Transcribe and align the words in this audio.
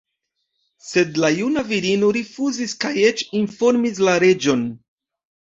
Sed 0.85 1.19
la 1.23 1.29
juna 1.41 1.63
virino 1.67 2.09
rifuzis 2.19 2.73
kaj 2.85 2.95
eĉ 3.11 3.23
informis 3.43 4.03
la 4.09 4.17
reĝon. 4.25 4.69